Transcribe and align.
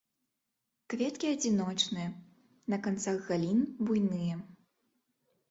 Кветкі 0.93 1.27
адзіночныя, 1.35 2.09
на 2.75 2.81
канцах 2.89 3.17
галін, 3.29 3.61
буйныя. 3.85 4.35